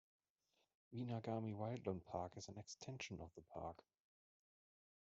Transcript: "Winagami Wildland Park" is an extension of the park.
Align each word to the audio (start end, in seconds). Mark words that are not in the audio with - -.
"Winagami 0.95 1.53
Wildland 1.53 2.03
Park" 2.07 2.35
is 2.35 2.47
an 2.47 2.57
extension 2.57 3.21
of 3.21 3.35
the 3.35 3.43
park. 3.43 3.85